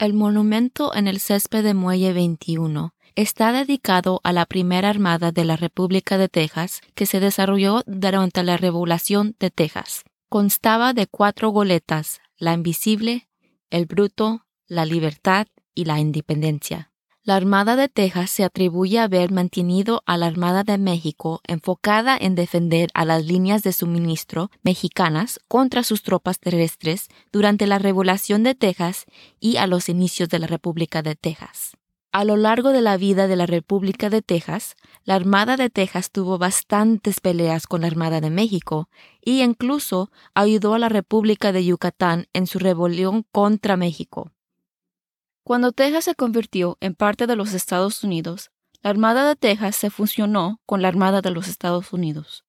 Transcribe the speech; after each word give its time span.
El 0.00 0.14
monumento 0.14 0.94
en 0.94 1.06
el 1.08 1.20
césped 1.20 1.62
de 1.62 1.74
Muelle 1.74 2.14
21 2.14 2.94
está 3.16 3.52
dedicado 3.52 4.22
a 4.24 4.32
la 4.32 4.46
primera 4.46 4.88
armada 4.88 5.30
de 5.30 5.44
la 5.44 5.56
República 5.56 6.16
de 6.16 6.30
Texas 6.30 6.80
que 6.94 7.04
se 7.04 7.20
desarrolló 7.20 7.82
durante 7.86 8.42
la 8.42 8.56
Revolución 8.56 9.36
de 9.38 9.50
Texas. 9.50 10.04
Constaba 10.30 10.94
de 10.94 11.06
cuatro 11.06 11.50
goletas, 11.50 12.22
la 12.38 12.54
invisible, 12.54 13.28
el 13.68 13.84
bruto, 13.84 14.46
la 14.66 14.86
libertad 14.86 15.48
y 15.74 15.84
la 15.84 16.00
independencia. 16.00 16.92
La 17.22 17.36
Armada 17.36 17.76
de 17.76 17.90
Texas 17.90 18.30
se 18.30 18.44
atribuye 18.44 18.98
haber 18.98 19.30
mantenido 19.30 20.02
a 20.06 20.16
la 20.16 20.24
Armada 20.24 20.64
de 20.64 20.78
México 20.78 21.42
enfocada 21.46 22.16
en 22.18 22.34
defender 22.34 22.88
a 22.94 23.04
las 23.04 23.26
líneas 23.26 23.62
de 23.62 23.74
suministro 23.74 24.50
mexicanas 24.62 25.38
contra 25.46 25.82
sus 25.82 26.02
tropas 26.02 26.40
terrestres 26.40 27.08
durante 27.30 27.66
la 27.66 27.78
Revolución 27.78 28.42
de 28.42 28.54
Texas 28.54 29.04
y 29.38 29.58
a 29.58 29.66
los 29.66 29.90
inicios 29.90 30.30
de 30.30 30.38
la 30.38 30.46
República 30.46 31.02
de 31.02 31.14
Texas. 31.14 31.76
A 32.10 32.24
lo 32.24 32.38
largo 32.38 32.70
de 32.70 32.80
la 32.80 32.96
vida 32.96 33.28
de 33.28 33.36
la 33.36 33.44
República 33.44 34.08
de 34.08 34.22
Texas, 34.22 34.74
la 35.04 35.14
Armada 35.14 35.58
de 35.58 35.68
Texas 35.68 36.10
tuvo 36.10 36.38
bastantes 36.38 37.20
peleas 37.20 37.66
con 37.66 37.82
la 37.82 37.88
Armada 37.88 38.22
de 38.22 38.30
México 38.30 38.88
y 39.22 39.42
incluso 39.42 40.10
ayudó 40.32 40.72
a 40.72 40.78
la 40.78 40.88
República 40.88 41.52
de 41.52 41.66
Yucatán 41.66 42.28
en 42.32 42.46
su 42.46 42.58
rebelión 42.58 43.26
contra 43.30 43.76
México. 43.76 44.32
Cuando 45.50 45.72
Texas 45.72 46.04
se 46.04 46.14
convirtió 46.14 46.78
en 46.78 46.94
parte 46.94 47.26
de 47.26 47.34
los 47.34 47.54
Estados 47.54 48.04
Unidos, 48.04 48.52
la 48.84 48.90
Armada 48.90 49.26
de 49.28 49.34
Texas 49.34 49.74
se 49.74 49.90
fusionó 49.90 50.60
con 50.64 50.80
la 50.80 50.86
Armada 50.86 51.22
de 51.22 51.32
los 51.32 51.48
Estados 51.48 51.92
Unidos. 51.92 52.44